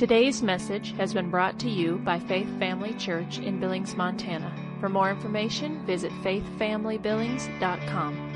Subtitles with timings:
[0.00, 4.50] Today's message has been brought to you by Faith Family Church in Billings, Montana.
[4.80, 8.32] For more information, visit faithfamilybillings.com.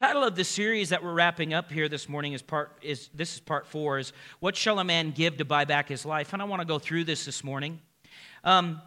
[0.00, 3.34] title of the series that we're wrapping up here this morning is part is this
[3.34, 6.40] is part four is what shall a man give to buy back his life and
[6.40, 7.80] i want to go through this this morning
[8.44, 8.80] um,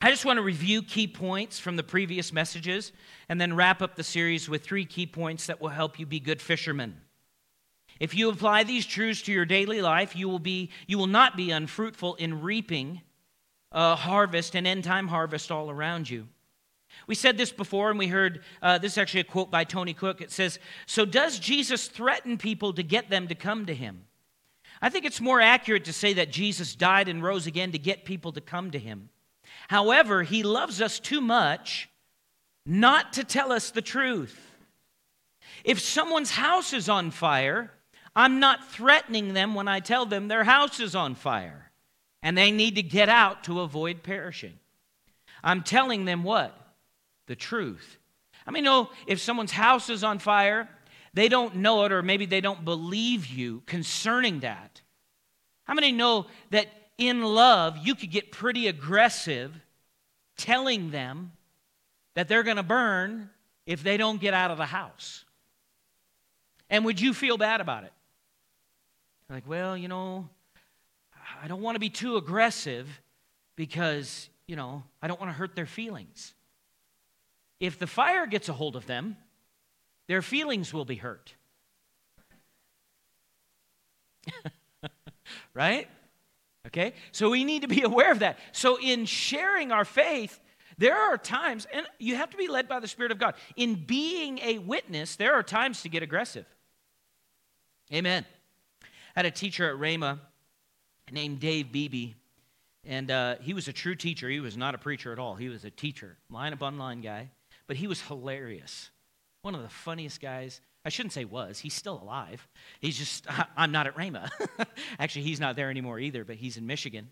[0.00, 2.90] i just want to review key points from the previous messages
[3.28, 6.18] and then wrap up the series with three key points that will help you be
[6.18, 6.98] good fishermen
[8.00, 11.36] if you apply these truths to your daily life you will be you will not
[11.36, 13.00] be unfruitful in reaping
[13.72, 16.28] a harvest and end time harvest all around you
[17.06, 19.94] we said this before, and we heard uh, this is actually a quote by Tony
[19.94, 20.20] Cook.
[20.20, 24.04] It says, So does Jesus threaten people to get them to come to him?
[24.80, 28.04] I think it's more accurate to say that Jesus died and rose again to get
[28.04, 29.08] people to come to him.
[29.68, 31.88] However, he loves us too much
[32.66, 34.38] not to tell us the truth.
[35.64, 37.70] If someone's house is on fire,
[38.16, 41.70] I'm not threatening them when I tell them their house is on fire
[42.22, 44.58] and they need to get out to avoid perishing.
[45.42, 46.60] I'm telling them what?
[47.26, 47.98] the truth.
[48.46, 50.68] I mean, know if someone's house is on fire,
[51.14, 54.80] they don't know it, or maybe they don't believe you concerning that?
[55.64, 56.68] How many know that
[56.98, 59.52] in love you could get pretty aggressive
[60.36, 61.32] telling them
[62.14, 63.30] that they're going to burn
[63.66, 65.24] if they don't get out of the house?
[66.68, 67.92] And would you feel bad about it?
[69.30, 70.28] Like, well, you know,
[71.42, 72.88] I don't want to be too aggressive
[73.56, 76.34] because, you know, I don't want to hurt their feelings.
[77.60, 79.16] If the fire gets a hold of them,
[80.06, 81.34] their feelings will be hurt.
[85.54, 85.88] right?
[86.66, 86.92] Okay?
[87.12, 88.38] So we need to be aware of that.
[88.52, 90.38] So in sharing our faith,
[90.76, 93.34] there are times, and you have to be led by the Spirit of God.
[93.56, 96.46] In being a witness, there are times to get aggressive.
[97.92, 98.26] Amen.
[99.16, 100.18] I had a teacher at Rhema
[101.10, 102.14] named Dave Beebe,
[102.84, 104.28] and uh, he was a true teacher.
[104.28, 105.34] He was not a preacher at all.
[105.34, 107.30] He was a teacher, line upon line guy
[107.66, 108.90] but he was hilarious.
[109.42, 110.60] One of the funniest guys.
[110.84, 112.46] I shouldn't say was, he's still alive.
[112.80, 114.30] He's just, I'm not at Rhema.
[114.98, 117.10] Actually, he's not there anymore either, but he's in Michigan.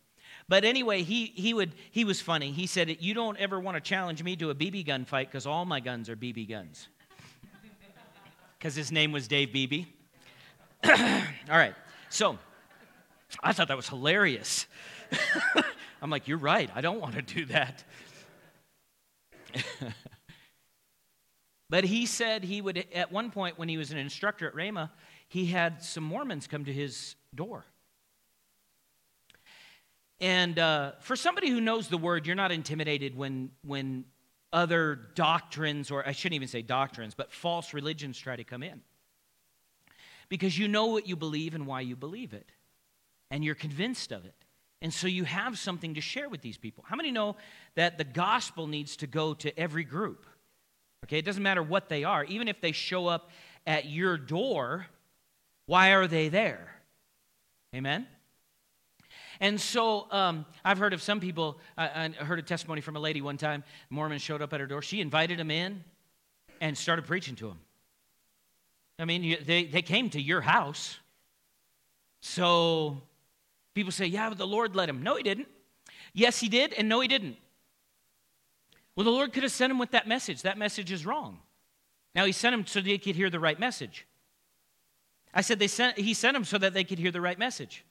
[0.49, 2.53] But anyway, he, he, would, he was funny.
[2.53, 5.47] He said, You don't ever want to challenge me to a BB gun fight because
[5.47, 6.89] all my guns are BB guns.
[8.59, 9.87] Because his name was Dave Beebe.
[10.85, 10.93] all
[11.49, 11.75] right,
[12.13, 12.39] so
[13.43, 14.67] I thought that was hilarious.
[16.03, 16.71] I'm like, You're right.
[16.75, 17.85] I don't want to do that.
[21.73, 24.91] But he said he would, at one point when he was an instructor at Rhema,
[25.27, 27.65] he had some Mormons come to his door.
[30.21, 34.05] And uh, for somebody who knows the word, you're not intimidated when, when
[34.53, 38.83] other doctrines, or I shouldn't even say doctrines, but false religions try to come in.
[40.33, 42.53] Because you know what you believe and why you believe it.
[43.31, 44.35] And you're convinced of it.
[44.81, 46.87] And so you have something to share with these people.
[46.89, 47.37] How many know
[47.75, 50.25] that the gospel needs to go to every group?
[51.05, 52.25] Okay, it doesn't matter what they are.
[52.25, 53.29] Even if they show up
[53.67, 54.87] at your door,
[55.67, 56.81] why are they there?
[57.75, 58.07] Amen?
[59.39, 63.01] And so um, I've heard of some people, I, I heard a testimony from a
[63.01, 63.65] lady one time.
[63.91, 64.81] Mormon showed up at her door.
[64.81, 65.85] She invited him in
[66.63, 67.59] and started preaching to him.
[68.99, 70.99] I mean, they, they came to your house.
[72.21, 73.03] So
[73.75, 75.03] people say, yeah, but the Lord led him.
[75.03, 75.49] No, he didn't.
[76.13, 77.37] Yes, he did, and no, he didn't.
[78.95, 80.43] Well, the Lord could have sent him with that message.
[80.43, 81.39] That message is wrong.
[82.15, 84.07] Now, he sent him so they could hear the right message.
[85.33, 87.85] I said they sent, he sent him so that they could hear the right message.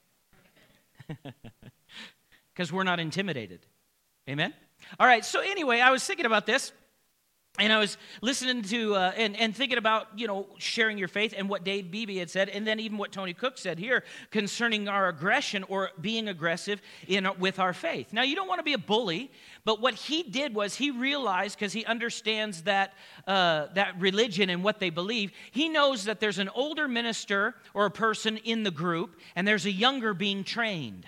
[2.52, 3.60] Because we're not intimidated.
[4.28, 4.52] Amen?
[5.00, 6.72] All right, so anyway, I was thinking about this.
[7.58, 11.34] And I was listening to uh, and, and thinking about, you know, sharing your faith
[11.36, 14.88] and what Dave Beebe had said, and then even what Tony Cook said here concerning
[14.88, 18.10] our aggression or being aggressive in, with our faith.
[18.10, 19.30] Now, you don't want to be a bully,
[19.66, 22.94] but what he did was he realized, because he understands that,
[23.26, 27.84] uh, that religion and what they believe, he knows that there's an older minister or
[27.84, 31.06] a person in the group, and there's a younger being trained.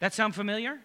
[0.00, 0.78] That sound familiar?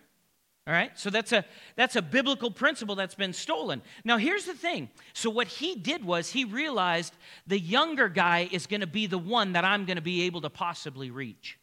[0.65, 0.98] All right?
[0.98, 1.44] So that's a
[1.75, 3.81] that's a biblical principle that's been stolen.
[4.06, 4.89] Now here's the thing.
[5.13, 7.13] So what he did was he realized
[7.45, 10.42] the younger guy is going to be the one that I'm going to be able
[10.42, 11.60] to possibly reach.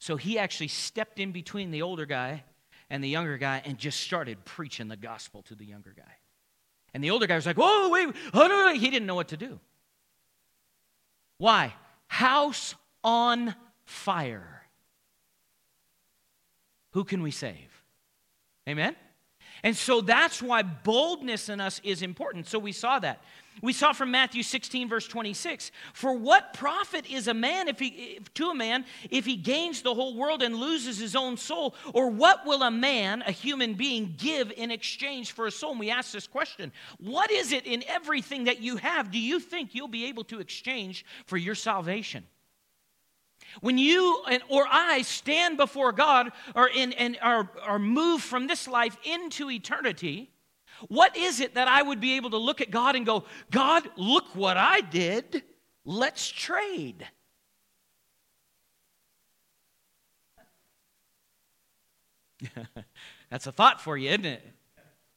[0.00, 2.42] So he actually stepped in between the older guy
[2.90, 6.02] and the younger guy and just started preaching the gospel to the younger guy.
[6.92, 9.36] And the older guy was like, "Whoa, wait, oh, no, he didn't know what to
[9.36, 9.60] do."
[11.38, 11.74] Why?
[12.08, 13.54] House on
[13.84, 14.66] fire.
[16.92, 17.73] Who can we save?
[18.68, 18.96] Amen?
[19.64, 22.46] And so that's why boldness in us is important.
[22.46, 23.22] So we saw that.
[23.62, 28.18] We saw from Matthew 16, verse 26 For what profit is a man if he,
[28.34, 31.74] to a man if he gains the whole world and loses his own soul?
[31.94, 35.70] Or what will a man, a human being, give in exchange for a soul?
[35.70, 39.40] And we ask this question What is it in everything that you have do you
[39.40, 42.26] think you'll be able to exchange for your salvation?
[43.60, 48.46] When you and, or I stand before God or in, and are, are moved from
[48.46, 50.30] this life into eternity,
[50.88, 53.88] what is it that I would be able to look at God and go, God,
[53.96, 55.42] look what I did.
[55.84, 57.06] Let's trade.
[63.30, 64.42] That's a thought for you, isn't it?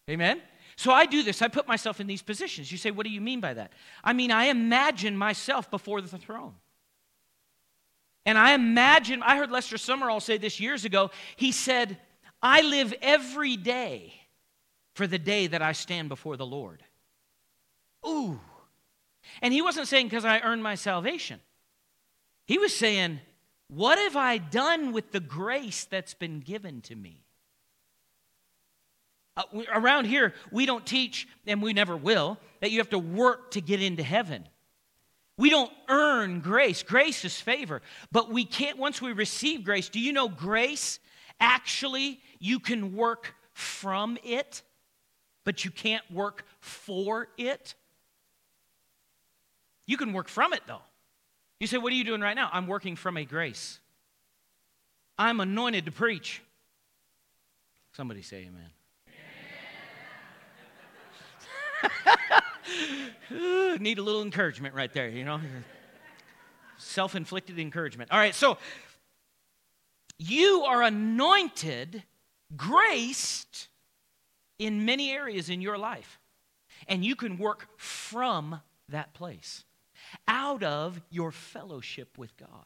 [0.09, 0.41] Amen?
[0.75, 1.41] So I do this.
[1.41, 2.71] I put myself in these positions.
[2.71, 3.73] You say, what do you mean by that?
[4.03, 6.53] I mean, I imagine myself before the throne.
[8.27, 11.12] And I imagine, I heard Lester Sumrall say this years ago.
[11.38, 11.97] He said,
[12.41, 14.13] I live every day
[14.95, 16.83] for the day that I stand before the Lord.
[18.06, 18.38] Ooh.
[19.41, 21.39] And he wasn't saying because I earned my salvation.
[22.45, 23.21] He was saying,
[23.69, 27.23] What have I done with the grace that's been given to me?
[29.38, 33.00] Uh, we, around here, we don't teach, and we never will, that you have to
[33.00, 34.50] work to get into heaven.
[35.37, 36.83] We don't earn grace.
[36.83, 37.81] Grace is favor.
[38.11, 40.99] But we can't, once we receive grace, do you know grace
[41.39, 44.63] actually, you can work from it?
[45.47, 47.73] but you can't work for it.
[49.85, 50.81] You can work from it, though.
[51.61, 52.49] You say, What are you doing right now?
[52.51, 53.79] I'm working from a grace.
[55.17, 56.41] I'm anointed to preach.
[57.93, 58.71] Somebody say amen.
[63.79, 65.39] Need a little encouragement right there, you know?
[66.77, 68.11] Self inflicted encouragement.
[68.11, 68.57] All right, so
[70.17, 72.03] you are anointed,
[72.55, 73.67] graced
[74.59, 76.19] in many areas in your life.
[76.87, 79.63] And you can work from that place,
[80.27, 82.65] out of your fellowship with God.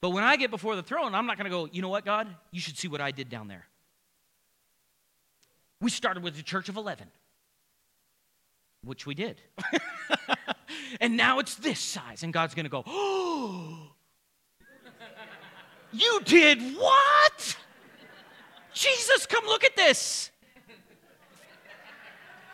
[0.00, 2.04] But when I get before the throne, I'm not going to go, you know what,
[2.04, 2.28] God?
[2.50, 3.66] You should see what I did down there.
[5.80, 7.08] We started with the church of 11,
[8.86, 9.40] which we did.
[11.00, 12.22] and now it's this size.
[12.22, 13.90] And God's going to go, oh,
[15.92, 17.56] you did what?
[18.72, 20.30] Jesus, come look at this.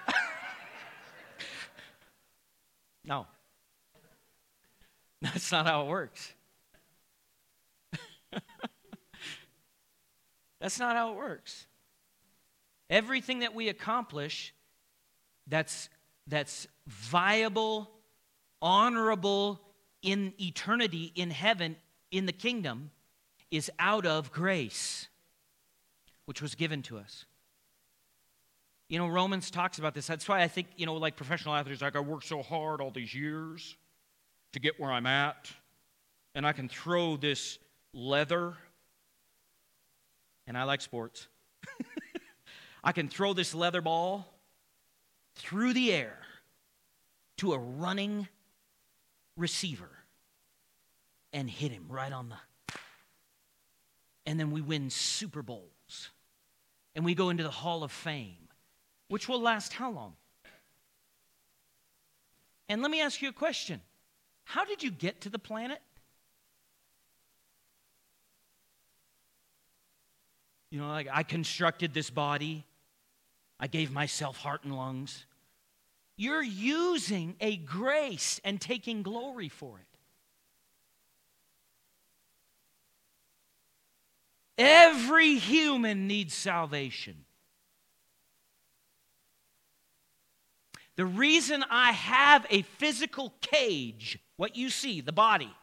[3.04, 3.26] no.
[5.20, 6.32] That's not how it works.
[10.60, 11.66] that's not how it works.
[12.90, 14.54] Everything that we accomplish
[15.46, 15.88] that's,
[16.26, 17.90] that's viable,
[18.60, 19.60] honorable
[20.02, 21.76] in eternity, in heaven,
[22.10, 22.90] in the kingdom,
[23.50, 25.08] is out of grace
[26.26, 27.24] which was given to us.
[28.88, 30.06] You know, Romans talks about this.
[30.06, 32.90] That's why I think, you know, like professional athletes, like I worked so hard all
[32.90, 33.76] these years
[34.52, 35.50] to get where I'm at,
[36.34, 37.58] and I can throw this
[37.94, 38.54] leather,
[40.46, 41.26] and I like sports.
[42.84, 44.31] I can throw this leather ball
[45.34, 46.18] through the air
[47.38, 48.28] to a running
[49.36, 49.90] receiver
[51.32, 52.36] and hit him right on the.
[54.26, 56.10] And then we win Super Bowls.
[56.94, 58.48] and we go into the Hall of Fame,
[59.08, 60.14] which will last how long?
[62.68, 63.80] And let me ask you a question
[64.44, 65.80] How did you get to the planet?
[70.70, 72.64] You know, like I constructed this body,
[73.62, 75.24] I gave myself heart and lungs.
[76.16, 79.86] You're using a grace and taking glory for it.
[84.58, 87.24] Every human needs salvation.
[90.96, 95.54] The reason I have a physical cage, what you see, the body,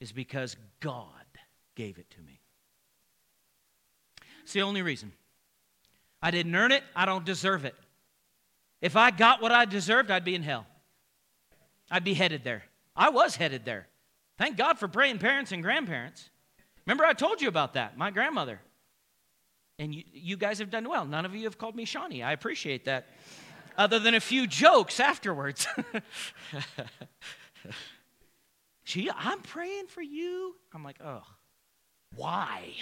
[0.00, 1.04] is because God
[1.74, 2.40] gave it to me.
[4.42, 5.12] It's the only reason.
[6.22, 7.74] I didn't earn it, I don't deserve it.
[8.80, 10.66] If I got what I deserved, I'd be in hell.
[11.90, 12.64] I'd be headed there.
[12.94, 13.86] I was headed there.
[14.38, 16.28] Thank God for praying parents and grandparents.
[16.86, 18.60] Remember, I told you about that, my grandmother.
[19.78, 21.04] And you, you guys have done well.
[21.04, 22.22] None of you have called me Shawnee.
[22.22, 23.08] I appreciate that.
[23.76, 25.66] Other than a few jokes afterwards.
[28.84, 30.56] she, I'm praying for you.
[30.72, 31.22] I'm like, oh,
[32.14, 32.72] why?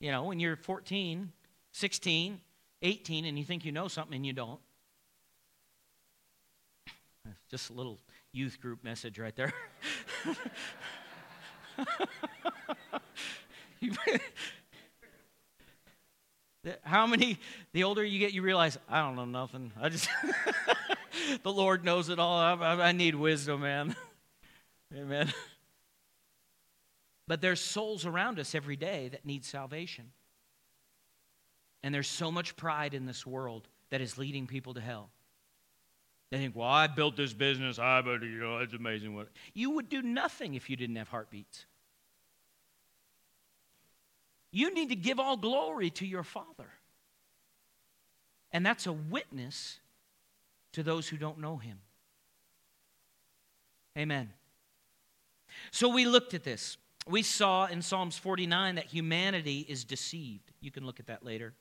[0.00, 1.32] You know, when you're 14,
[1.72, 2.40] 16,
[2.82, 4.60] 18, and you think you know something and you don't.
[7.50, 7.98] Just a little
[8.32, 9.52] youth group message right there.
[16.82, 17.38] How many,
[17.72, 19.72] the older you get, you realize, I don't know nothing.
[19.80, 20.08] I just,
[21.42, 22.38] the Lord knows it all.
[22.38, 23.96] I, I, I need wisdom, man.
[24.94, 25.32] Amen.
[27.28, 30.06] But there's souls around us every day that need salvation.
[31.82, 35.10] And there's so much pride in this world that is leading people to hell.
[36.30, 37.78] They think, well, I built this business.
[37.78, 39.28] I, but you know, it's amazing what.
[39.52, 41.66] You would do nothing if you didn't have heartbeats.
[44.50, 46.70] You need to give all glory to your Father.
[48.52, 49.80] And that's a witness
[50.72, 51.78] to those who don't know Him.
[53.96, 54.30] Amen.
[55.70, 56.78] So we looked at this.
[57.08, 60.52] We saw in Psalms 49 that humanity is deceived.
[60.60, 61.54] You can look at that later.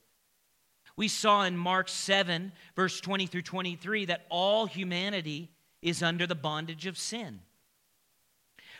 [0.97, 5.51] We saw in Mark 7, verse 20 through 23, that all humanity
[5.81, 7.39] is under the bondage of sin.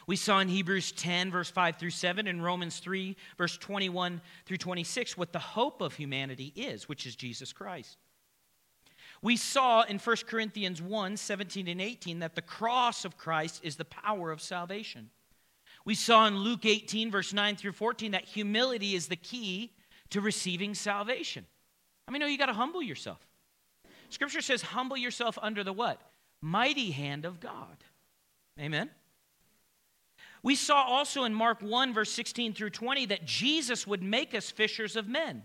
[0.08, 4.58] We saw in Hebrews 10, verse 5 through 7, and Romans 3, verse 21 through
[4.58, 7.98] 26, what the hope of humanity is, which is Jesus Christ.
[9.22, 13.76] We saw in 1 Corinthians 1, 17 and 18, that the cross of Christ is
[13.76, 15.10] the power of salvation.
[15.88, 19.72] We saw in Luke 18, verse 9 through 14, that humility is the key
[20.10, 21.46] to receiving salvation.
[22.06, 23.26] I mean, no, you got to humble yourself.
[24.10, 26.02] Scripture says, humble yourself under the what?
[26.42, 27.78] Mighty hand of God.
[28.60, 28.90] Amen.
[30.44, 34.52] We saw also in Mark 1, verse 16 through 20, that Jesus would make us
[34.52, 35.44] fishers of men.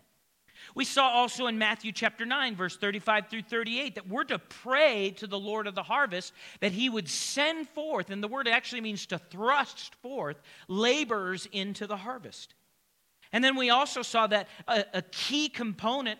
[0.74, 5.10] We saw also in Matthew chapter 9, verse 35 through 38, that we're to pray
[5.18, 8.80] to the Lord of the harvest that he would send forth, and the word actually
[8.80, 12.54] means to thrust forth laborers into the harvest.
[13.32, 16.18] And then we also saw that a, a key component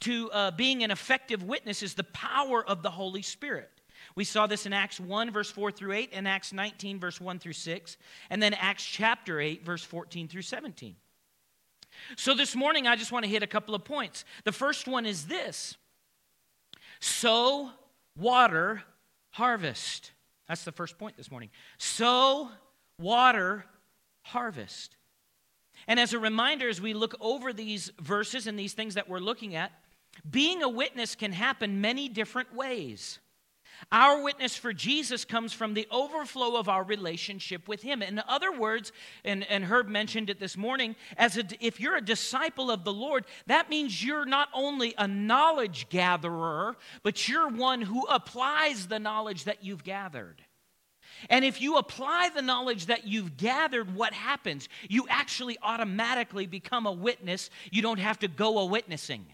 [0.00, 3.70] to uh, being an effective witness is the power of the Holy Spirit.
[4.14, 7.38] We saw this in Acts 1, verse 4 through 8, and Acts 19, verse 1
[7.38, 7.96] through 6,
[8.30, 10.96] and then Acts chapter 8, verse 14 through 17.
[12.16, 14.24] So this morning, I just want to hit a couple of points.
[14.44, 15.76] The first one is this
[17.00, 17.70] sow,
[18.16, 18.82] water,
[19.30, 20.12] harvest.
[20.48, 21.50] That's the first point this morning.
[21.78, 22.50] Sow,
[22.98, 23.64] water,
[24.22, 24.96] harvest.
[25.86, 29.18] And as a reminder, as we look over these verses and these things that we're
[29.18, 29.72] looking at,
[30.28, 33.18] being a witness can happen many different ways.
[33.92, 38.02] Our witness for Jesus comes from the overflow of our relationship with Him.
[38.02, 38.92] In other words,
[39.24, 42.92] and, and Herb mentioned it this morning, as a, if you're a disciple of the
[42.92, 48.98] Lord, that means you're not only a knowledge gatherer, but you're one who applies the
[48.98, 50.42] knowledge that you've gathered.
[51.30, 54.68] And if you apply the knowledge that you've gathered, what happens?
[54.88, 57.50] You actually automatically become a witness.
[57.70, 59.26] You don't have to go a witnessing.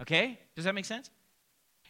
[0.00, 0.38] Okay?
[0.54, 1.10] Does that make sense?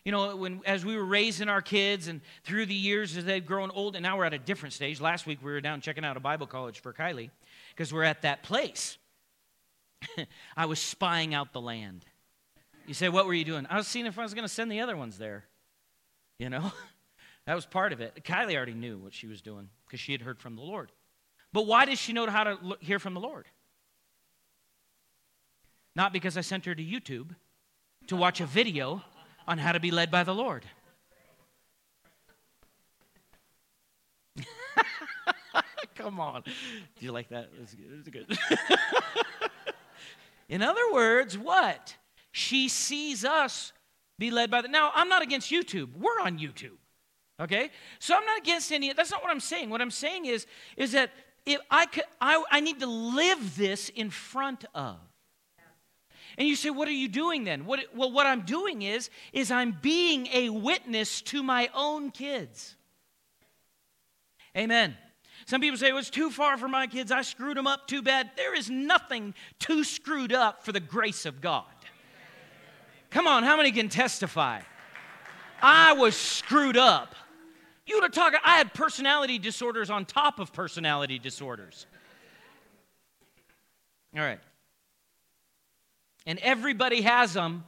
[0.04, 3.44] You know, when as we were raising our kids and through the years as they've
[3.44, 5.00] grown old, and now we're at a different stage.
[5.00, 7.30] Last week we were down checking out a Bible college for Kylie
[7.70, 8.98] because we're at that place.
[10.56, 12.04] I was spying out the land.
[12.86, 13.66] You say, what were you doing?
[13.68, 15.44] I was seeing if I was going to send the other ones there.
[16.38, 16.72] You know,
[17.46, 18.24] that was part of it.
[18.24, 20.92] Kylie already knew what she was doing because she had heard from the Lord.
[21.52, 23.46] But why does she know how to hear from the Lord?
[25.96, 27.34] Not because I sent her to YouTube
[28.06, 29.02] to watch a video
[29.48, 30.66] on how to be led by the Lord.
[35.96, 36.42] Come on.
[36.44, 36.52] Do
[37.00, 37.48] you like that?
[37.56, 37.86] It was good.
[37.90, 38.38] It was good.
[40.50, 41.96] In other words, what?
[42.30, 43.72] She sees us
[44.18, 44.68] be led by the.
[44.68, 45.96] Now, I'm not against YouTube.
[45.98, 46.76] We're on YouTube.
[47.40, 47.70] Okay?
[47.98, 48.92] So I'm not against any.
[48.92, 49.70] That's not what I'm saying.
[49.70, 51.10] What I'm saying is, is that
[51.46, 54.98] if I, could, I, I need to live this in front of.
[56.38, 57.66] And you say, what are you doing then?
[57.66, 62.76] What, well, what I'm doing is, is I'm being a witness to my own kids.
[64.56, 64.96] Amen.
[65.46, 67.10] Some people say, well, it's too far for my kids.
[67.10, 68.30] I screwed them up too bad.
[68.36, 71.64] There is nothing too screwed up for the grace of God.
[73.10, 74.60] Come on, how many can testify?
[75.60, 77.16] I was screwed up.
[77.84, 81.86] You would have talked, I had personality disorders on top of personality disorders.
[84.14, 84.38] All right.
[86.28, 87.64] And everybody has them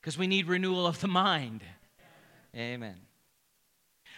[0.00, 1.62] because we need renewal of the mind.
[2.52, 2.96] Amen.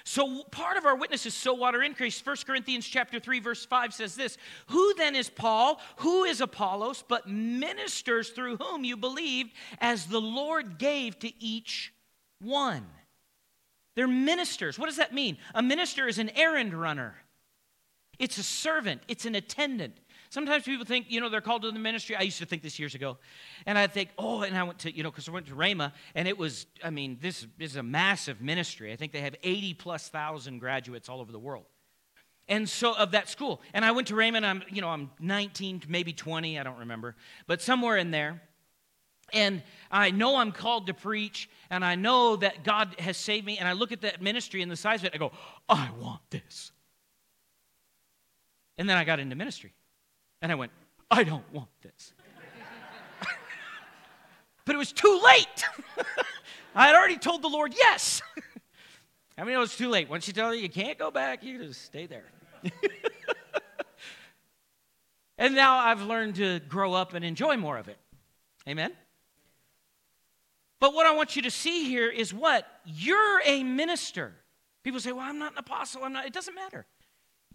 [0.04, 2.18] So part of our witness is so water increase.
[2.24, 4.38] 1 Corinthians chapter 3 verse 5 says this,
[4.68, 5.82] "Who then is Paul?
[5.98, 11.92] Who is Apollos but ministers through whom you believed as the Lord gave to each
[12.38, 12.90] one?"
[13.96, 14.78] They're ministers.
[14.78, 15.36] What does that mean?
[15.54, 17.22] A minister is an errand runner.
[18.18, 19.98] It's a servant, it's an attendant.
[20.34, 22.16] Sometimes people think, you know, they're called to the ministry.
[22.16, 23.18] I used to think this years ago.
[23.66, 25.92] And I'd think, oh, and I went to, you know, because I went to Rhema,
[26.16, 28.92] and it was, I mean, this is a massive ministry.
[28.92, 31.66] I think they have 80 plus thousand graduates all over the world.
[32.48, 33.60] and so of that school.
[33.72, 34.42] And I went to Rhema.
[34.42, 38.42] I'm, you know, I'm 19, maybe 20, I don't remember, but somewhere in there.
[39.32, 43.56] And I know I'm called to preach, and I know that God has saved me.
[43.58, 45.32] And I look at that ministry and the size of it, I go,
[45.68, 46.72] I want this.
[48.76, 49.72] And then I got into ministry,
[50.44, 50.72] and I went,
[51.10, 52.12] I don't want this.
[54.66, 55.64] but it was too late.
[56.74, 58.20] I had already told the Lord yes.
[59.38, 60.10] I mean, it was too late.
[60.10, 62.26] Once you tell you you can't go back, you just stay there.
[65.38, 67.96] and now I've learned to grow up and enjoy more of it.
[68.68, 68.92] Amen?
[70.78, 72.66] But what I want you to see here is what?
[72.84, 74.34] You're a minister.
[74.82, 76.04] People say, well, I'm not an apostle.
[76.04, 76.26] I'm not.
[76.26, 76.84] It doesn't matter.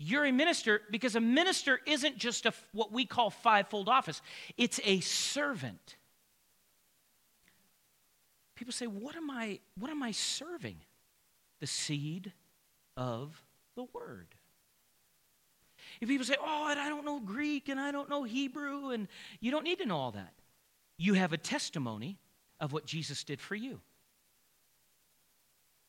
[0.01, 4.21] You're a minister because a minister isn't just a, what we call fivefold office,
[4.57, 5.97] it's a servant.
[8.55, 10.77] People say, what am I, what am I serving?
[11.59, 12.31] The seed
[12.95, 13.43] of
[13.75, 14.27] the word.
[15.99, 19.09] If people say, oh, and I don't know Greek and I don't know Hebrew, and
[19.41, 20.33] you don't need to know all that.
[20.97, 22.17] You have a testimony
[22.61, 23.81] of what Jesus did for you.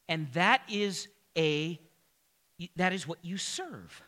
[0.08, 1.78] And that is a
[2.76, 4.02] that is what you serve.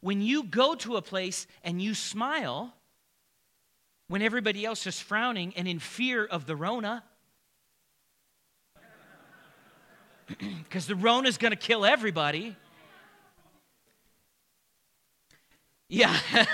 [0.00, 2.74] When you go to a place and you smile
[4.08, 7.04] when everybody else is frowning and in fear of the Rona,
[10.64, 12.56] because the Rona is going to kill everybody.
[15.88, 16.16] Yeah.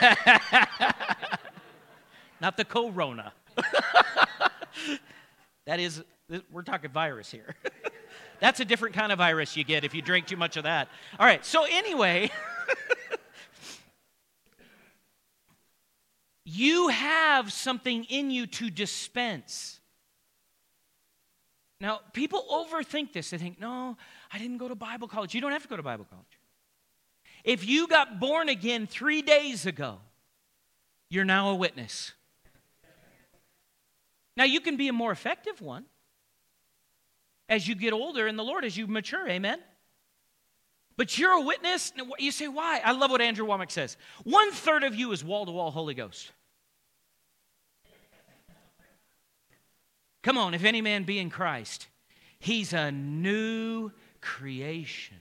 [2.40, 3.32] Not the corona.
[5.66, 6.02] that is,
[6.50, 7.54] we're talking virus here.
[8.40, 10.88] That's a different kind of virus you get if you drink too much of that.
[11.18, 12.30] All right, so anyway,
[16.44, 19.80] you have something in you to dispense.
[21.80, 23.30] Now, people overthink this.
[23.30, 23.96] They think, no,
[24.32, 25.34] I didn't go to Bible college.
[25.34, 26.24] You don't have to go to Bible college.
[27.44, 29.98] If you got born again three days ago,
[31.10, 32.12] you're now a witness.
[34.36, 35.84] Now, you can be a more effective one
[37.48, 39.28] as you get older in the Lord, as you mature.
[39.28, 39.58] Amen?
[40.96, 41.92] But you're a witness.
[42.18, 42.80] You say, why?
[42.84, 43.96] I love what Andrew Wommack says.
[44.24, 46.32] One third of you is wall to wall Holy Ghost.
[50.22, 51.86] Come on, if any man be in Christ,
[52.40, 55.18] he's a new creation.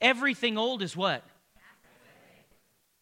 [0.00, 1.22] Everything old is what?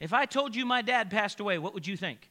[0.00, 2.30] If I told you my dad passed away, what would you think?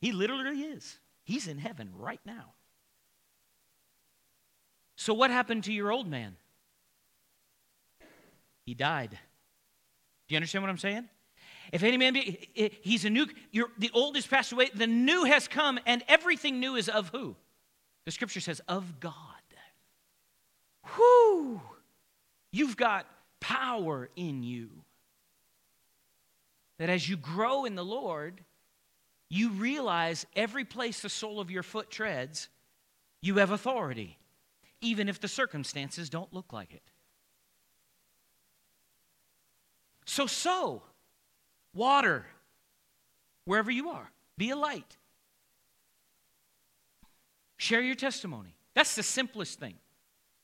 [0.00, 0.98] He literally is.
[1.24, 2.52] He's in heaven right now.
[5.00, 6.36] So, what happened to your old man?
[8.66, 9.12] He died.
[9.12, 9.16] Do
[10.34, 11.08] you understand what I'm saying?
[11.72, 12.50] If any man be,
[12.82, 13.26] he's a new,
[13.78, 17.34] the old is passed away, the new has come, and everything new is of who?
[18.04, 19.14] The scripture says, of God.
[20.98, 21.62] Whoo!
[22.52, 23.06] You've got
[23.40, 24.68] power in you.
[26.78, 28.44] That as you grow in the Lord,
[29.30, 32.50] you realize every place the sole of your foot treads,
[33.22, 34.18] you have authority,
[34.80, 36.82] even if the circumstances don't look like it.
[40.04, 40.82] So, so,
[41.74, 42.26] water,
[43.44, 44.96] wherever you are, be a light.
[47.58, 48.54] Share your testimony.
[48.74, 49.74] That's the simplest thing.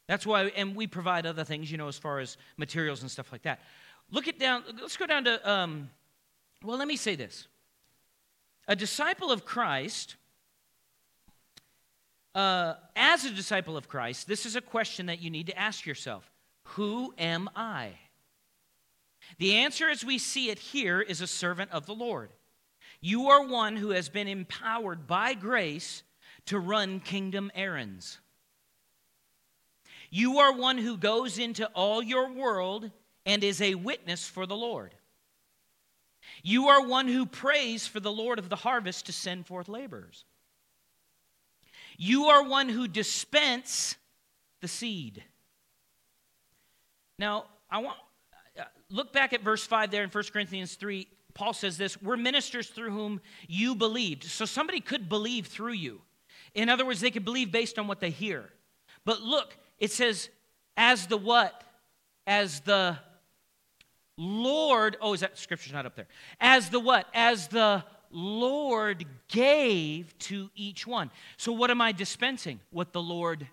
[0.06, 3.32] That's why, and we provide other things, you know, as far as materials and stuff
[3.32, 3.60] like that.
[4.10, 5.90] Look it down, let's go down to, um,
[6.64, 7.48] well, let me say this.
[8.68, 10.16] A disciple of Christ,
[12.36, 15.86] uh, as a disciple of Christ, this is a question that you need to ask
[15.86, 16.30] yourself
[16.64, 17.92] Who am I?
[19.38, 22.30] The answer, as we see it here, is a servant of the Lord.
[23.00, 26.02] You are one who has been empowered by grace
[26.46, 28.18] to run kingdom errands.
[30.10, 32.90] You are one who goes into all your world
[33.24, 34.94] and is a witness for the Lord.
[36.42, 40.24] You are one who prays for the Lord of the harvest to send forth laborers.
[41.96, 43.96] You are one who dispense
[44.60, 45.22] the seed.
[47.18, 47.96] Now, I want
[48.58, 51.06] uh, look back at verse 5 there in 1 Corinthians 3.
[51.34, 54.24] Paul says this, we're ministers through whom you believed.
[54.24, 56.00] So somebody could believe through you.
[56.54, 58.50] In other words, they could believe based on what they hear.
[59.04, 60.30] But look, it says,
[60.76, 61.62] as the what?
[62.26, 62.98] As the
[64.16, 66.06] Lord, oh, is that scripture's not up there?
[66.40, 67.06] As the what?
[67.12, 71.10] As the Lord gave to each one.
[71.36, 72.60] So, what am I dispensing?
[72.70, 73.46] What the Lord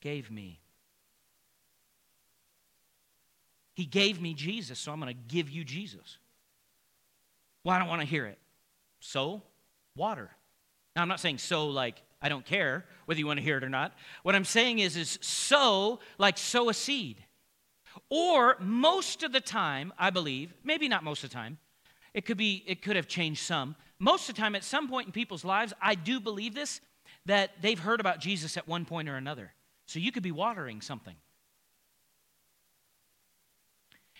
[0.00, 0.60] gave me.
[3.74, 6.18] He gave me Jesus, so I'm going to give you Jesus.
[7.64, 8.38] Well, I don't want to hear it.
[9.00, 9.42] So,
[9.96, 10.30] water.
[10.94, 13.64] Now, I'm not saying so like I don't care whether you want to hear it
[13.64, 13.92] or not.
[14.22, 17.24] What I'm saying is, is sow like sow a seed
[18.08, 21.58] Or most of the time, I believe, maybe not most of the time,
[22.14, 23.76] it could be, it could have changed some.
[23.98, 26.80] Most of the time, at some point in people's lives, I do believe this,
[27.26, 29.52] that they've heard about Jesus at one point or another.
[29.86, 31.14] So you could be watering something.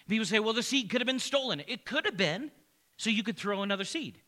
[0.09, 1.63] People say, well, the seed could have been stolen.
[1.67, 2.51] It could have been,
[2.97, 4.19] so you could throw another seed.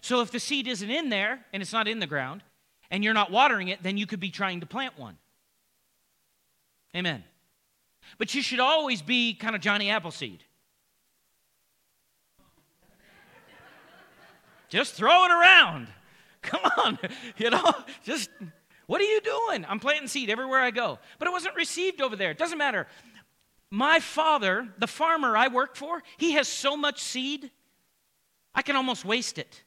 [0.00, 2.42] So if the seed isn't in there and it's not in the ground
[2.90, 5.16] and you're not watering it, then you could be trying to plant one.
[6.96, 7.24] Amen.
[8.18, 10.44] But you should always be kind of Johnny Appleseed.
[14.74, 15.86] Just throw it around.
[16.42, 16.98] Come on,
[17.36, 18.28] you know, just
[18.86, 19.64] what are you doing?
[19.68, 20.98] I'm planting seed everywhere I go.
[21.20, 22.32] But it wasn't received over there.
[22.32, 22.88] It doesn't matter.
[23.70, 27.52] My father, the farmer I work for, he has so much seed,
[28.52, 29.62] I can almost waste it.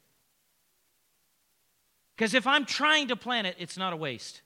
[2.14, 4.42] Because if I'm trying to plant it, it's not a waste.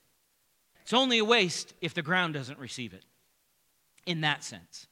[0.83, 3.03] It's only a waste if the ground doesn't receive it,
[4.05, 4.87] in that sense.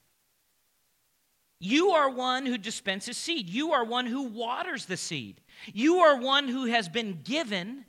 [1.64, 3.48] You are one who dispenses seed.
[3.48, 5.40] You are one who waters the seed.
[5.74, 7.86] You are one who has been given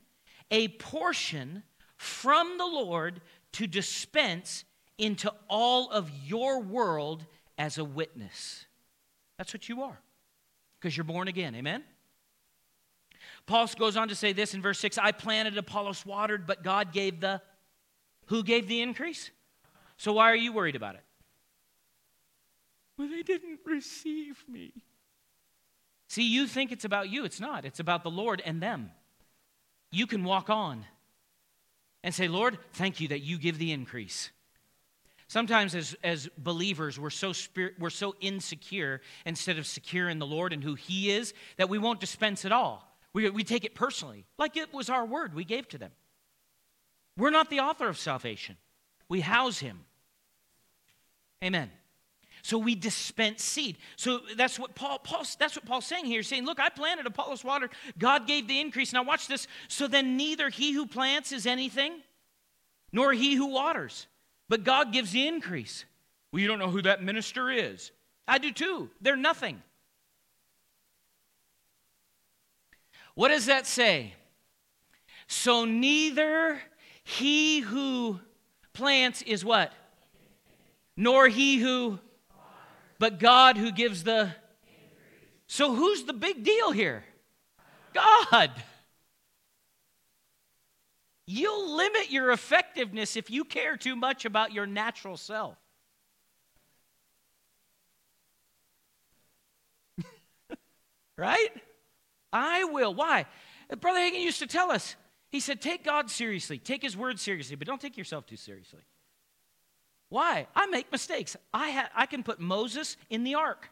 [0.50, 1.62] a portion
[1.96, 3.20] from the Lord
[3.52, 4.64] to dispense
[4.98, 7.24] into all of your world
[7.58, 8.66] as a witness.
[9.38, 10.00] That's what you are,
[10.78, 11.54] because you're born again.
[11.54, 11.84] Amen?
[13.46, 16.92] Paul goes on to say this in verse 6 I planted, Apollos watered, but God
[16.92, 17.40] gave the.
[18.26, 19.30] Who gave the increase?
[19.96, 21.02] So why are you worried about it?
[22.96, 24.72] Well, they didn't receive me.
[26.12, 27.24] See, you think it's about you.
[27.24, 27.64] It's not.
[27.64, 28.90] It's about the Lord and them.
[29.90, 30.84] You can walk on
[32.04, 34.30] and say, Lord, thank you that you give the increase.
[35.26, 40.26] Sometimes, as, as believers, we're so, spirit, we're so insecure instead of secure in the
[40.26, 42.86] Lord and who He is that we won't dispense at all.
[43.14, 45.92] We, we take it personally, like it was our word we gave to them.
[47.16, 48.58] We're not the author of salvation,
[49.08, 49.86] we house Him.
[51.42, 51.70] Amen.
[52.42, 53.78] So we dispense seed.
[53.96, 56.18] So that's what Paul, Paul that's what Paul's saying here.
[56.18, 58.92] He's saying, look, I planted, Apollos watered, God gave the increase.
[58.92, 59.46] Now watch this.
[59.68, 62.00] So then neither he who plants is anything,
[62.92, 64.08] nor he who waters,
[64.48, 65.84] but God gives the increase.
[66.32, 67.92] Well, you don't know who that minister is.
[68.26, 68.90] I do too.
[69.00, 69.62] They're nothing.
[73.14, 74.14] What does that say?
[75.28, 76.60] So neither
[77.04, 78.18] he who
[78.72, 79.72] plants is what?
[80.96, 82.00] Nor he who
[83.02, 84.30] but God who gives the.
[85.48, 87.02] So who's the big deal here?
[87.92, 88.52] God.
[91.26, 95.58] You'll limit your effectiveness if you care too much about your natural self.
[101.18, 101.50] right?
[102.32, 102.94] I will.
[102.94, 103.26] Why?
[103.80, 104.94] Brother Hagin used to tell us,
[105.28, 108.82] he said, take God seriously, take his word seriously, but don't take yourself too seriously.
[110.12, 110.46] Why?
[110.54, 111.38] I make mistakes.
[111.54, 113.70] I, ha- I can put Moses in the ark,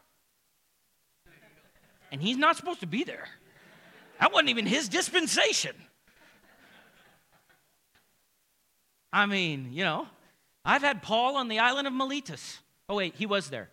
[2.11, 3.27] and he's not supposed to be there.
[4.19, 5.75] That wasn't even his dispensation.
[9.13, 10.07] I mean, you know,
[10.65, 12.57] I've had Paul on the island of Miletus.
[12.89, 13.69] Oh, wait, he was there.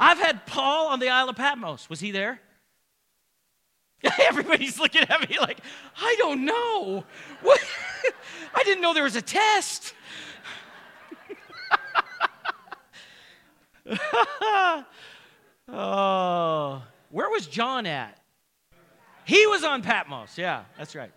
[0.00, 1.88] I've had Paul on the Isle of Patmos.
[1.88, 2.40] Was he there?
[4.18, 5.60] Everybody's looking at me like,
[5.96, 7.04] I don't know.
[7.42, 7.60] What?
[8.56, 9.94] I didn't know there was a test.
[15.68, 18.18] oh, where was John at?
[19.24, 20.36] He was on Patmos.
[20.38, 21.12] Yeah, that's right.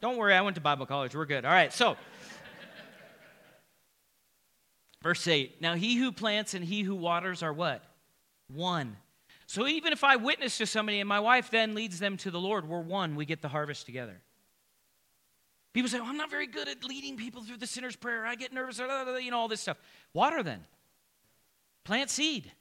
[0.00, 1.14] Don't worry, I went to Bible college.
[1.14, 1.44] We're good.
[1.44, 1.96] All right, so.
[5.02, 7.84] Verse 8 Now he who plants and he who waters are what?
[8.52, 8.96] One.
[9.46, 12.40] So even if I witness to somebody and my wife then leads them to the
[12.40, 13.16] Lord, we're one.
[13.16, 14.20] We get the harvest together.
[15.72, 18.26] People say, well, I'm not very good at leading people through the sinner's prayer.
[18.26, 19.76] I get nervous, you know, all this stuff.
[20.12, 20.64] Water then.
[21.88, 22.52] Plant seed.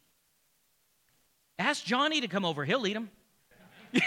[1.59, 3.09] Ask Johnny to come over, he'll lead them.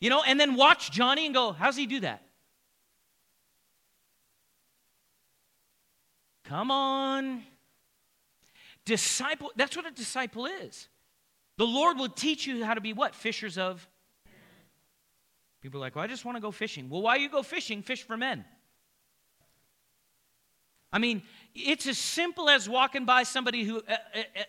[0.00, 2.22] you know, and then watch Johnny and go, How's he do that?
[6.44, 7.42] Come on.
[8.86, 10.88] Disciple, that's what a disciple is.
[11.58, 13.14] The Lord will teach you how to be what?
[13.14, 13.86] Fishers of.
[15.60, 16.88] People are like, well, I just want to go fishing.
[16.88, 17.82] Well, why you go fishing?
[17.82, 18.46] Fish for men.
[20.92, 21.22] I mean,
[21.54, 23.82] it's as simple as walking by somebody who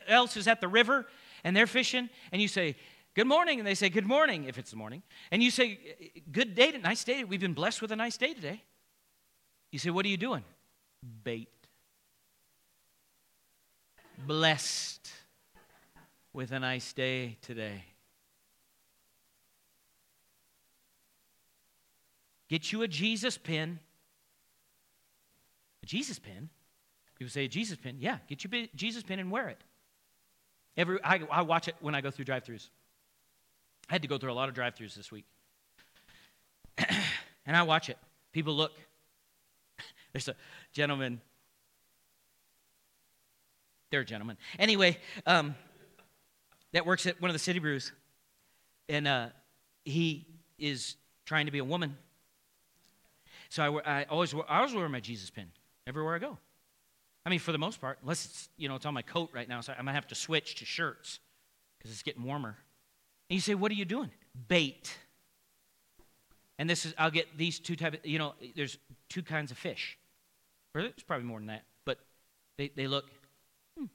[0.07, 1.05] else is at the river
[1.43, 2.75] and they're fishing, and you say,
[3.15, 3.59] Good morning.
[3.59, 5.03] And they say, Good morning, if it's the morning.
[5.31, 5.79] And you say,
[6.31, 7.23] Good day, nice day.
[7.23, 8.63] We've been blessed with a nice day today.
[9.71, 10.43] You say, What are you doing?
[11.23, 11.49] Bait.
[14.25, 15.11] Blessed
[16.31, 17.83] with a nice day today.
[22.47, 23.79] Get you a Jesus pin.
[25.83, 26.49] A Jesus pin?
[27.19, 27.97] People say, Jesus pin.
[27.99, 29.61] Yeah, get your Jesus pin and wear it.
[30.75, 32.69] Every, I, I watch it when I go through drive throughs.
[33.89, 35.25] I had to go through a lot of drive throughs this week.
[37.45, 37.97] and I watch it.
[38.31, 38.71] People look.
[40.13, 40.35] There's a
[40.71, 41.21] gentleman.
[43.91, 44.37] They're a gentleman.
[44.57, 45.53] Anyway, um,
[46.71, 47.91] that works at one of the city brews.
[48.89, 49.27] And uh,
[49.83, 50.25] he
[50.57, 51.97] is trying to be a woman.
[53.49, 55.51] So I, I, always, I always wear my Jesus pin
[55.87, 56.37] everywhere I go.
[57.25, 59.47] I mean, for the most part, unless it's, you know, it's on my coat right
[59.47, 61.19] now, so I'm going to have to switch to shirts
[61.77, 62.57] because it's getting warmer.
[63.29, 64.11] And you say, what are you doing?
[64.47, 64.97] Bait.
[66.59, 68.77] And this is, I'll get these two types, you know, there's
[69.09, 69.97] two kinds of fish.
[70.75, 71.99] Or there's probably more than that, but
[72.57, 73.05] they, they look,
[73.77, 73.85] hmm.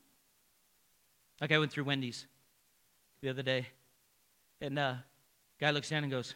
[1.40, 2.26] Like I went through Wendy's
[3.20, 3.66] the other day,
[4.60, 4.94] and uh,
[5.60, 6.34] guy looks down and goes,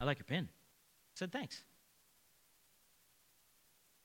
[0.00, 0.48] I like your pen.
[0.50, 1.62] I said, thanks.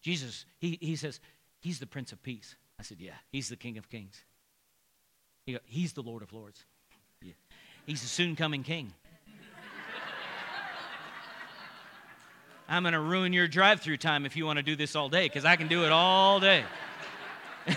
[0.01, 1.19] Jesus, he, he says,
[1.62, 2.55] He's the Prince of Peace.
[2.79, 4.23] I said, Yeah, He's the King of Kings.
[5.49, 6.63] He go, he's the Lord of Lords.
[7.23, 7.33] Yeah.
[7.88, 8.93] He's the soon coming King.
[12.69, 15.09] I'm going to ruin your drive through time if you want to do this all
[15.09, 16.63] day, because I can do it all day.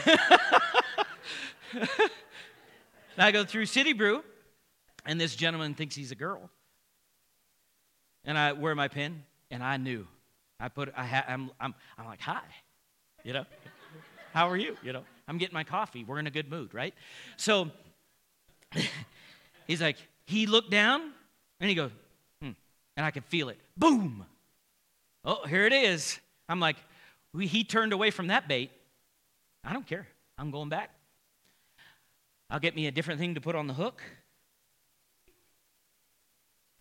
[3.17, 4.23] I go through City Brew,
[5.07, 6.51] and this gentleman thinks he's a girl.
[8.27, 10.07] And I wear my pin, and I knew.
[10.63, 12.41] I put, I ha, I'm, I'm, I'm like, hi,
[13.25, 13.45] you know,
[14.33, 14.77] how are you?
[14.85, 16.05] You know, I'm getting my coffee.
[16.05, 16.95] We're in a good mood, right?
[17.37, 17.73] So
[19.67, 21.11] he's like, he looked down,
[21.59, 21.91] and he goes,
[22.41, 22.53] hmm,
[22.97, 23.59] and I could feel it.
[23.77, 24.25] Boom.
[25.25, 26.21] Oh, here it is.
[26.49, 26.77] I'm like,
[27.37, 28.71] he turned away from that bait.
[29.65, 30.07] I don't care.
[30.39, 30.91] I'm going back.
[32.49, 34.01] I'll get me a different thing to put on the hook,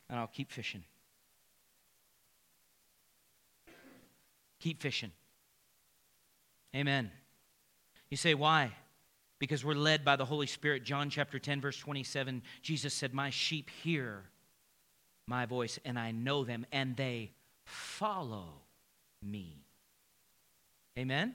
[0.07, 0.83] and I'll keep fishing.
[4.61, 5.11] Keep fishing.
[6.75, 7.11] Amen.
[8.09, 8.71] You say, why?
[9.39, 10.83] Because we're led by the Holy Spirit.
[10.83, 14.23] John chapter 10, verse 27, Jesus said, My sheep hear
[15.27, 17.31] my voice, and I know them, and they
[17.65, 18.49] follow
[19.23, 19.65] me.
[20.97, 21.33] Amen?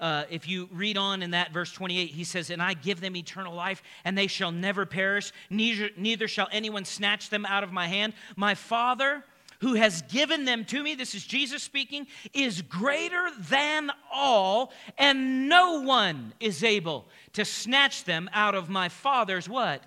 [0.00, 3.14] Uh, if you read on in that verse 28, he says, And I give them
[3.14, 7.72] eternal life, and they shall never perish, neither, neither shall anyone snatch them out of
[7.72, 8.14] my hand.
[8.34, 9.22] My Father,
[9.60, 15.48] who has given them to me, this is Jesus speaking, is greater than all, and
[15.48, 19.82] no one is able to snatch them out of my Father's what?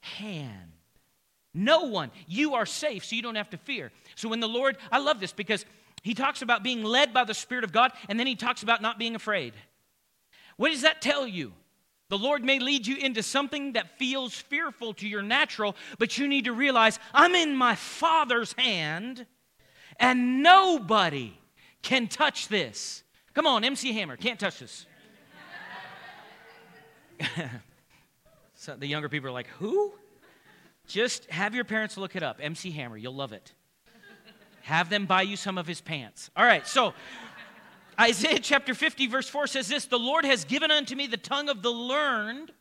[0.00, 0.72] Hand.
[1.52, 2.10] No one.
[2.26, 3.90] You are safe, so you don't have to fear.
[4.14, 5.64] So when the Lord, I love this because
[6.02, 8.82] he talks about being led by the Spirit of God, and then he talks about
[8.82, 9.54] not being afraid.
[10.56, 11.52] What does that tell you?
[12.08, 16.26] The Lord may lead you into something that feels fearful to your natural, but you
[16.26, 19.26] need to realize I'm in my Father's hand,
[20.00, 21.38] and nobody
[21.82, 23.02] can touch this.
[23.34, 24.86] Come on, MC Hammer, can't touch this.
[28.54, 29.92] so the younger people are like, Who?
[30.86, 32.38] Just have your parents look it up.
[32.40, 33.52] MC Hammer, you'll love it.
[34.62, 36.30] Have them buy you some of his pants.
[36.34, 36.94] All right, so
[38.00, 41.48] Isaiah chapter 50, verse 4 says this The Lord has given unto me the tongue
[41.48, 42.52] of the learned,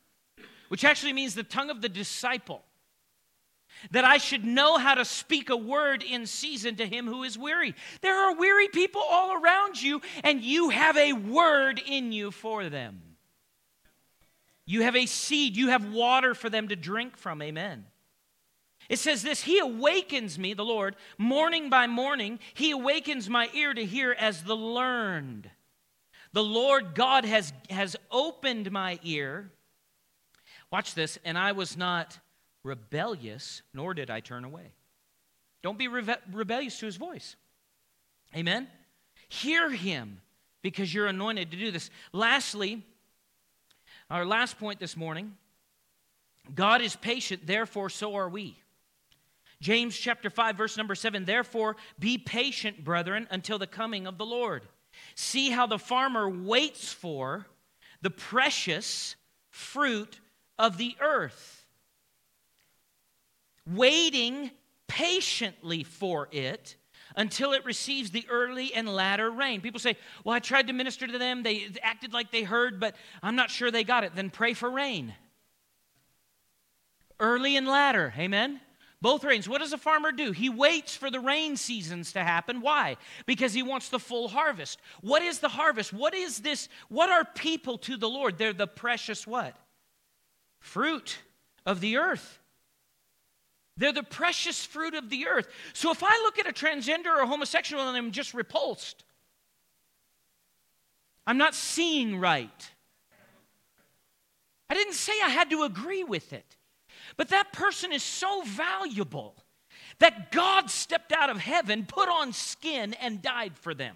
[0.70, 2.64] which actually means the tongue of the disciple,
[3.92, 7.38] that I should know how to speak a word in season to him who is
[7.38, 7.76] weary.
[8.02, 12.70] There are weary people all around you, and you have a word in you for
[12.70, 13.02] them.
[14.66, 17.42] You have a seed, you have water for them to drink from.
[17.42, 17.86] Amen.
[18.90, 22.40] It says this He awakens me, the Lord, morning by morning.
[22.54, 25.50] He awakens my ear to hear as the learned.
[26.34, 29.52] The Lord God has, has opened my ear.
[30.72, 32.20] Watch this, and I was not
[32.64, 34.74] rebellious, nor did I turn away.
[35.62, 37.36] Don't be rebe- rebellious to his voice.
[38.36, 38.68] Amen?
[39.30, 40.22] Hear him
[40.62, 41.90] because you're anointed to do this.
[42.12, 42.84] Lastly,
[44.10, 45.36] our last point this morning
[46.54, 48.58] God is patient, therefore, so are we.
[49.62, 54.26] James chapter 5 verse number 7 Therefore be patient brethren until the coming of the
[54.26, 54.68] Lord.
[55.16, 57.48] See how the farmer waits for
[58.02, 59.16] the precious
[59.50, 60.20] fruit
[60.60, 61.66] of the earth.
[63.66, 64.52] Waiting
[64.88, 66.76] patiently for it
[67.16, 69.60] until it receives the early and latter rain.
[69.60, 71.44] People say, Well, I tried to minister to them.
[71.44, 74.16] They acted like they heard, but I'm not sure they got it.
[74.16, 75.14] Then pray for rain.
[77.20, 78.14] Early and latter.
[78.18, 78.62] Amen?
[79.02, 79.48] Both rains.
[79.48, 80.32] What does a farmer do?
[80.32, 82.62] He waits for the rain seasons to happen.
[82.62, 82.98] Why?
[83.28, 84.80] Because he wants the full harvest.
[85.02, 85.94] What is the harvest?
[85.94, 86.68] What is this?
[86.90, 88.38] What are people to the Lord?
[88.38, 89.56] They're the precious what?
[90.60, 91.20] Fruit
[91.66, 92.40] of the earth.
[93.78, 95.48] They're the precious fruit of the earth.
[95.74, 99.04] So if I look at a transgender or homosexual and I'm just repulsed,
[101.28, 102.72] I'm not seeing right.
[104.70, 106.57] I didn't say I had to agree with it,
[107.18, 109.36] but that person is so valuable
[110.00, 113.96] that God stepped out of heaven, put on skin, and died for them.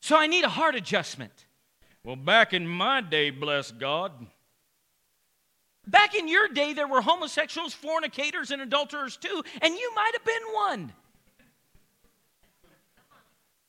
[0.00, 1.46] So I need a heart adjustment.
[2.04, 4.12] Well, back in my day, bless God.
[5.86, 10.24] Back in your day, there were homosexuals, fornicators, and adulterers too, and you might have
[10.24, 10.92] been one.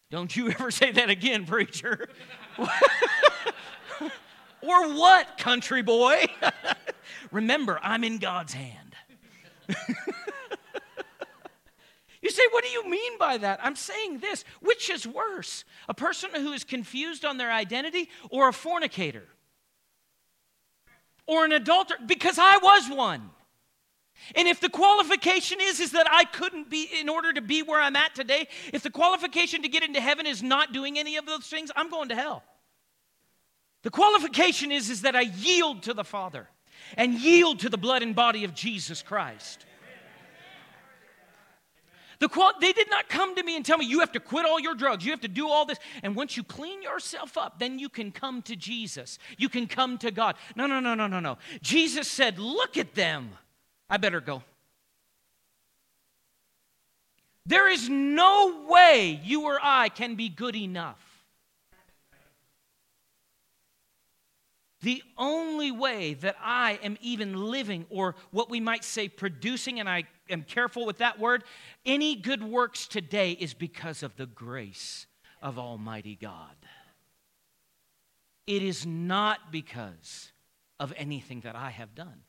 [0.09, 2.07] Don't you ever say that again, preacher.
[4.61, 6.25] or what, country boy?
[7.31, 8.95] Remember, I'm in God's hand.
[12.21, 13.59] you say, what do you mean by that?
[13.61, 14.43] I'm saying this.
[14.61, 19.27] Which is worse, a person who is confused on their identity or a fornicator?
[21.25, 21.97] Or an adulterer?
[22.05, 23.29] Because I was one.
[24.35, 27.79] And if the qualification is is that I couldn't be in order to be where
[27.79, 31.25] I'm at today, if the qualification to get into heaven is not doing any of
[31.25, 32.43] those things, I'm going to hell.
[33.83, 36.49] The qualification is is that I yield to the Father
[36.95, 39.65] and yield to the blood and body of Jesus Christ.
[42.19, 44.45] The qual- they did not come to me and tell me you have to quit
[44.45, 45.77] all your drugs, you have to do all this.
[46.01, 49.19] And once you clean yourself up, then you can come to Jesus.
[49.37, 50.35] You can come to God.
[50.55, 51.37] No, no, no, no, no, no.
[51.61, 53.29] Jesus said, Look at them.
[53.89, 54.43] I better go.
[57.45, 61.16] There is no way you or I can be good enough.
[64.81, 69.89] The only way that I am even living, or what we might say producing, and
[69.89, 71.43] I am careful with that word,
[71.85, 75.07] any good works today is because of the grace
[75.41, 76.55] of Almighty God.
[78.45, 80.31] It is not because
[80.79, 82.21] of anything that I have done.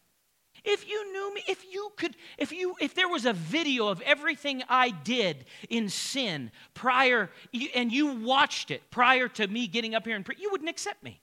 [0.64, 4.00] If you knew me, if you could, if you, if there was a video of
[4.00, 7.30] everything I did in sin prior,
[7.74, 11.02] and you watched it prior to me getting up here and pre- you wouldn't accept
[11.02, 11.20] me.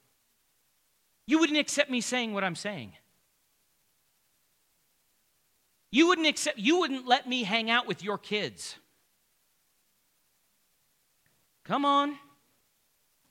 [1.27, 2.93] You wouldn't accept me saying what I'm saying.
[5.91, 8.75] You wouldn't accept, you wouldn't let me hang out with your kids.
[11.63, 12.17] Come on.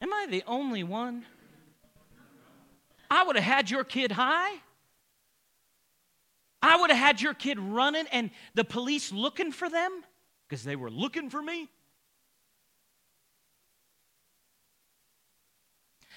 [0.01, 1.25] Am I the only one?
[3.11, 4.57] I would have had your kid high.
[6.61, 10.03] I would have had your kid running and the police looking for them
[10.49, 11.69] because they were looking for me.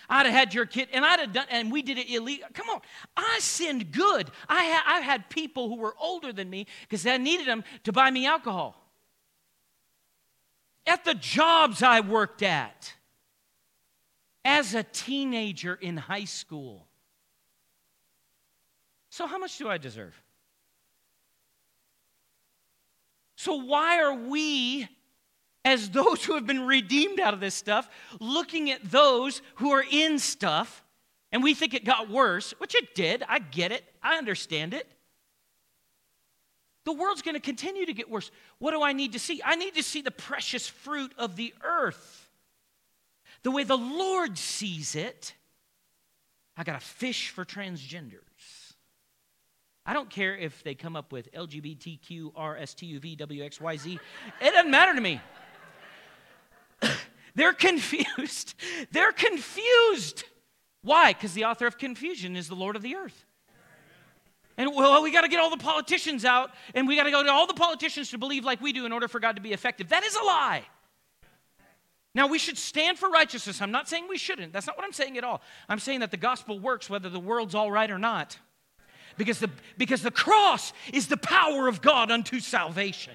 [0.10, 2.48] I'd have had your kid, and I'd have done, and we did it illegal.
[2.54, 2.82] Come on,
[3.16, 4.32] I sinned good.
[4.48, 7.92] I had, I had people who were older than me because I needed them to
[7.92, 8.82] buy me alcohol.
[10.86, 12.94] At the jobs I worked at,
[14.46, 16.88] as a teenager in high school.
[19.10, 20.16] So, how much do I deserve?
[23.36, 24.88] So, why are we,
[25.68, 27.90] as those who have been redeemed out of this stuff,
[28.22, 30.82] looking at those who are in stuff
[31.34, 33.22] and we think it got worse, which it did?
[33.28, 34.88] I get it, I understand it.
[36.86, 38.32] The world's going to continue to get worse.
[38.60, 39.42] What do I need to see?
[39.44, 42.30] I need to see the precious fruit of the earth.
[43.44, 45.34] The way the Lord sees it.
[46.56, 48.22] I got a fish for transgenders.
[49.86, 54.00] I don't care if they come up with LGBTQRSTUVWXYZ.
[54.42, 55.20] It doesn't matter to me.
[57.36, 58.56] They're confused.
[58.92, 60.24] They're confused.
[60.84, 61.14] Why?
[61.14, 63.26] Because the author of confusion is the Lord of the earth.
[64.58, 67.22] And well, we got to get all the politicians out, and we got to go
[67.22, 69.54] to all the politicians to believe like we do in order for God to be
[69.54, 69.90] effective.
[69.90, 70.64] That is a lie.
[72.16, 73.62] Now, we should stand for righteousness.
[73.62, 74.52] I'm not saying we shouldn't.
[74.52, 75.42] That's not what I'm saying at all.
[75.70, 78.40] I'm saying that the gospel works whether the world's all right or not.
[79.18, 83.14] Because the, because the cross is the power of God unto salvation.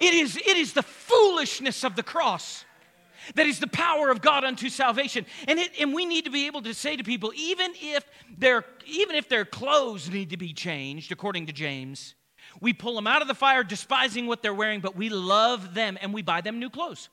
[0.00, 2.64] It is, it is the foolishness of the cross
[3.34, 5.24] that is the power of God unto salvation.
[5.46, 8.04] And, it, and we need to be able to say to people, even if,
[8.36, 12.14] their, even if their clothes need to be changed, according to James,
[12.60, 15.98] we pull them out of the fire despising what they're wearing, but we love them
[16.00, 17.08] and we buy them new clothes.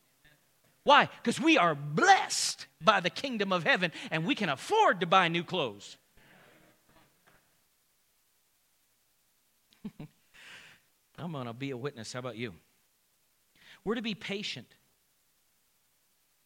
[0.83, 1.09] Why?
[1.21, 5.27] Because we are blessed by the kingdom of heaven and we can afford to buy
[5.27, 5.97] new clothes.
[11.17, 12.13] I'm going to be a witness.
[12.13, 12.53] How about you?
[13.85, 14.67] We're to be patient.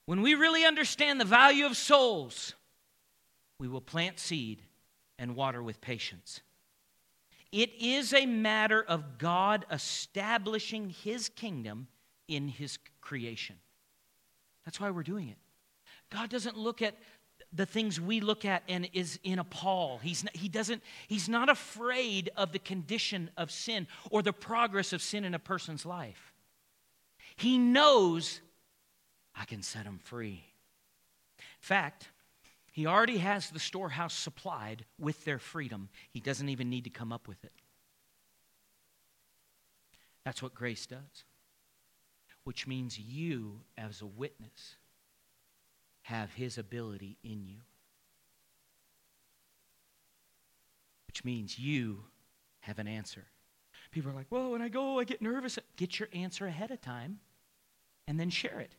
[0.05, 2.53] When we really understand the value of souls,
[3.59, 4.61] we will plant seed
[5.17, 6.41] and water with patience.
[7.51, 11.87] It is a matter of God establishing his kingdom
[12.27, 13.55] in his creation.
[14.65, 15.37] That's why we're doing it.
[16.11, 16.95] God doesn't look at
[17.51, 19.99] the things we look at and is in a pall.
[19.99, 24.93] He's not, he doesn't, he's not afraid of the condition of sin or the progress
[24.93, 26.28] of sin in a person's life.
[27.39, 28.41] He knows
[29.33, 30.43] I can set them free.
[31.37, 32.09] In fact,
[32.73, 35.87] he already has the storehouse supplied with their freedom.
[36.11, 37.53] He doesn't even need to come up with it.
[40.25, 41.23] That's what grace does,
[42.43, 44.75] which means you, as a witness,
[46.01, 47.59] have his ability in you.
[51.07, 52.03] Which means you
[52.59, 53.27] have an answer.
[53.91, 55.57] People are like, well, when I go, I get nervous.
[55.77, 57.19] Get your answer ahead of time
[58.09, 58.73] and then share it.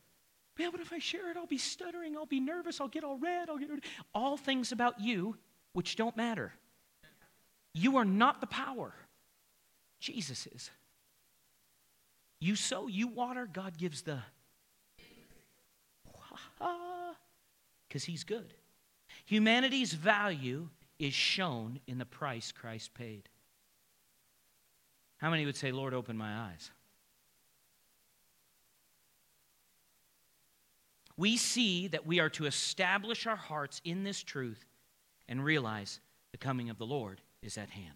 [0.59, 3.17] Yeah, but if I share it, I'll be stuttering, I'll be nervous, I'll get all
[3.17, 3.69] red, I'll get
[4.13, 5.37] all things about you
[5.73, 6.53] which don't matter.
[7.73, 8.93] You are not the power.
[10.01, 10.69] Jesus is.
[12.41, 14.19] You sow, you water, God gives the
[17.87, 18.53] because he's good.
[19.25, 20.67] Humanity's value
[20.99, 23.29] is shown in the price Christ paid.
[25.17, 26.71] How many would say, Lord, open my eyes?
[31.21, 34.65] We see that we are to establish our hearts in this truth
[35.27, 35.99] and realize
[36.31, 37.93] the coming of the Lord is at hand.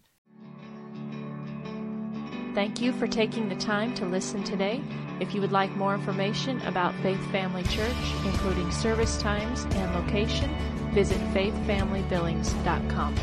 [2.54, 4.80] Thank you for taking the time to listen today.
[5.18, 10.48] If you would like more information about Faith Family Church, including service times and location,
[10.92, 13.16] visit faithfamilybillings.com.